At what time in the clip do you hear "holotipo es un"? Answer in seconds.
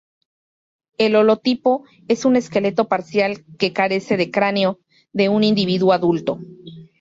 1.15-2.35